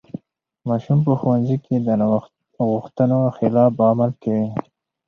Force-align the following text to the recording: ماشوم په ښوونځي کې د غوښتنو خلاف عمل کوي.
ماشوم 0.67 0.99
په 1.05 1.13
ښوونځي 1.19 1.57
کې 1.65 1.75
د 1.85 1.89
غوښتنو 2.71 3.19
خلاف 3.37 3.71
عمل 3.87 4.11
کوي. 4.23 4.47